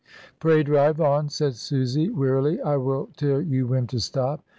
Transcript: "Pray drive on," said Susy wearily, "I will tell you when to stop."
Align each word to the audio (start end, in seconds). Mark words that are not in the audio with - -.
"Pray 0.39 0.63
drive 0.63 0.99
on," 0.99 1.29
said 1.29 1.53
Susy 1.55 2.09
wearily, 2.09 2.59
"I 2.59 2.75
will 2.77 3.09
tell 3.17 3.39
you 3.39 3.67
when 3.67 3.85
to 3.85 3.99
stop." 3.99 4.43